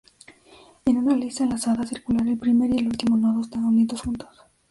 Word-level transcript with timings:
En 0.85 0.97
una 0.97 1.15
lista 1.15 1.43
enlazada 1.43 1.85
circular, 1.85 2.27
el 2.27 2.35
primer 2.39 2.73
y 2.73 2.79
el 2.79 2.87
último 2.87 3.17
nodo 3.17 3.41
están 3.41 3.65
unidos 3.65 4.01
juntos. 4.01 4.31